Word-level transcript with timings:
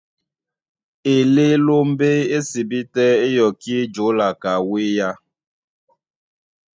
Elélómbé 1.13 2.09
é 2.35 2.37
sibí 2.49 2.79
tɛ́ 2.93 3.07
é 3.25 3.27
yɔkí 3.35 3.75
jǒla 3.93 4.27
ka 4.41 4.51
wéá. 4.69 5.09